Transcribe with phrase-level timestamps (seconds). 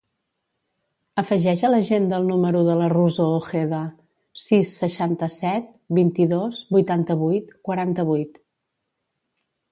[1.21, 3.81] Afegeix a l'agenda el número de la Rosó Ojeda:
[4.43, 5.67] sis, seixanta-set,
[5.99, 8.41] vint-i-dos, vuitanta-vuit, quaranta-vuit.